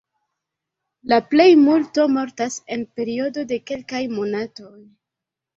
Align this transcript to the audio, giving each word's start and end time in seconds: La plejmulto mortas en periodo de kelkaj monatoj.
La 1.11 1.19
plejmulto 1.33 2.07
mortas 2.15 2.57
en 2.77 2.87
periodo 3.01 3.47
de 3.53 3.63
kelkaj 3.73 4.03
monatoj. 4.19 4.77